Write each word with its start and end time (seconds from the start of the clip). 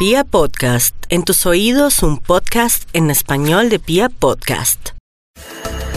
Pia 0.00 0.24
Podcast, 0.24 0.96
en 1.10 1.24
tus 1.24 1.44
oídos 1.44 2.02
un 2.02 2.16
podcast 2.16 2.88
en 2.94 3.10
español 3.10 3.68
de 3.68 3.78
Pia 3.78 4.08
Podcast. 4.08 4.92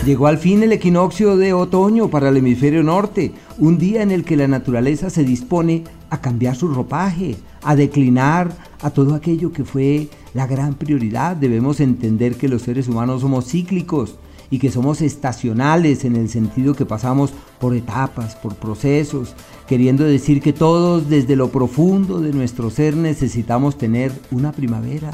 Llegó 0.06 0.28
al 0.28 0.40
fin 0.40 0.62
el 0.62 0.74
equinoccio 0.74 1.38
de 1.38 1.54
otoño 1.54 2.10
para 2.10 2.28
el 2.28 2.36
hemisferio 2.36 2.84
norte, 2.84 3.31
un 3.60 3.78
día 3.78 4.02
en 4.02 4.12
el 4.12 4.26
que 4.26 4.36
la 4.36 4.50
naturaleza 4.50 5.10
se 5.10 5.24
dispone 5.24 5.86
a 6.10 6.20
cambiar 6.20 6.58
su 6.58 6.68
ropaje, 6.68 7.38
a 7.62 7.78
declinar 7.78 8.52
a 8.81 8.89
todo 8.89 9.16
aquello 9.16 9.53
que 9.53 9.63
fue 9.63 10.10
la 10.33 10.47
gran 10.47 10.74
prioridad. 10.74 11.38
Debemos 11.38 11.79
entender 11.79 12.35
que 12.35 12.49
los 12.49 12.63
seres 12.63 12.90
humanos 12.90 13.22
somos 13.22 13.46
cíclicos 13.46 14.17
y 14.49 14.60
que 14.60 14.71
somos 14.71 15.01
estacionales 15.01 16.05
en 16.05 16.16
el 16.16 16.30
sentido 16.30 16.75
que 16.75 16.85
pasamos 16.85 17.34
por 17.59 17.75
etapas, 17.75 18.35
por 18.35 18.55
procesos, 18.55 19.35
queriendo 19.67 20.03
decir 20.03 20.41
que 20.41 20.53
todos 20.53 21.09
desde 21.09 21.35
lo 21.35 21.49
profundo 21.49 22.20
de 22.20 22.34
nuestro 22.34 22.70
ser 22.70 22.95
necesitamos 22.95 23.77
tener 23.77 24.11
una 24.31 24.52
primavera, 24.52 25.11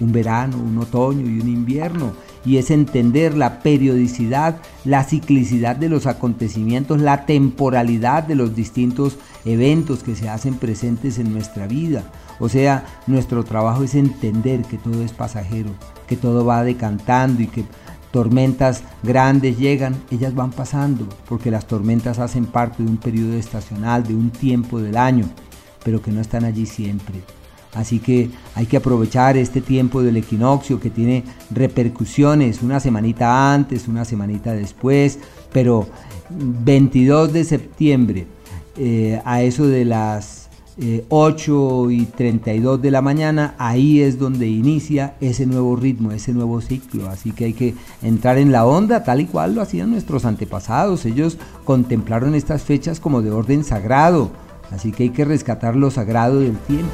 un 0.00 0.12
verano, 0.12 0.56
un 0.56 0.78
otoño 0.78 1.28
y 1.28 1.40
un 1.40 1.48
invierno. 1.48 2.12
Y 2.44 2.56
es 2.56 2.70
entender 2.70 3.36
la 3.36 3.60
periodicidad, 3.60 4.56
la 4.84 5.04
ciclicidad 5.04 5.76
de 5.76 5.90
los 5.90 6.06
acontecimientos, 6.06 7.00
la 7.00 7.26
temporalidad 7.26 8.22
de 8.22 8.34
los 8.34 8.56
distintos 8.56 9.18
eventos 9.44 10.02
que 10.02 10.16
se 10.16 10.28
hacen 10.28 10.54
presentes 10.54 11.18
en 11.18 11.32
nuestra 11.32 11.66
vida. 11.66 12.04
O 12.38 12.48
sea, 12.48 12.86
nuestro 13.06 13.44
trabajo 13.44 13.82
es 13.82 13.94
entender 13.94 14.62
que 14.62 14.78
todo 14.78 15.02
es 15.04 15.12
pasajero, 15.12 15.70
que 16.06 16.16
todo 16.16 16.46
va 16.46 16.64
decantando 16.64 17.42
y 17.42 17.46
que 17.46 17.64
tormentas 18.10 18.82
grandes 19.02 19.58
llegan, 19.58 19.96
ellas 20.10 20.34
van 20.34 20.50
pasando, 20.50 21.06
porque 21.28 21.50
las 21.50 21.66
tormentas 21.66 22.18
hacen 22.18 22.46
parte 22.46 22.82
de 22.82 22.88
un 22.88 22.96
periodo 22.96 23.34
estacional, 23.34 24.04
de 24.04 24.14
un 24.14 24.30
tiempo 24.30 24.80
del 24.80 24.96
año, 24.96 25.28
pero 25.84 26.02
que 26.02 26.10
no 26.10 26.20
están 26.20 26.44
allí 26.44 26.66
siempre. 26.66 27.20
Así 27.74 28.00
que 28.00 28.30
hay 28.56 28.66
que 28.66 28.76
aprovechar 28.76 29.36
este 29.36 29.60
tiempo 29.60 30.02
del 30.02 30.16
equinoccio 30.16 30.80
que 30.80 30.90
tiene 30.90 31.24
repercusiones 31.50 32.62
una 32.62 32.80
semanita 32.80 33.54
antes, 33.54 33.86
una 33.86 34.04
semanita 34.04 34.52
después, 34.52 35.20
pero 35.52 35.86
22 36.30 37.32
de 37.32 37.44
septiembre 37.44 38.26
eh, 38.76 39.20
a 39.24 39.42
eso 39.42 39.68
de 39.68 39.84
las 39.84 40.49
8 41.08 41.90
eh, 41.90 41.94
y 41.94 42.04
32 42.06 42.80
de 42.80 42.90
la 42.90 43.02
mañana, 43.02 43.54
ahí 43.58 44.00
es 44.00 44.18
donde 44.18 44.48
inicia 44.48 45.14
ese 45.20 45.46
nuevo 45.46 45.76
ritmo, 45.76 46.12
ese 46.12 46.32
nuevo 46.32 46.60
ciclo. 46.60 47.08
Así 47.08 47.32
que 47.32 47.46
hay 47.46 47.52
que 47.52 47.74
entrar 48.02 48.38
en 48.38 48.52
la 48.52 48.66
onda 48.66 49.04
tal 49.04 49.20
y 49.20 49.26
cual 49.26 49.54
lo 49.54 49.62
hacían 49.62 49.90
nuestros 49.90 50.24
antepasados. 50.24 51.04
Ellos 51.04 51.38
contemplaron 51.64 52.34
estas 52.34 52.62
fechas 52.62 53.00
como 53.00 53.22
de 53.22 53.30
orden 53.30 53.64
sagrado. 53.64 54.30
Así 54.70 54.92
que 54.92 55.04
hay 55.04 55.10
que 55.10 55.24
rescatar 55.24 55.76
lo 55.76 55.90
sagrado 55.90 56.40
del 56.40 56.56
tiempo. 56.58 56.90